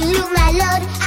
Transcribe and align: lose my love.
lose 0.00 0.28
my 0.34 0.50
love. 0.50 1.03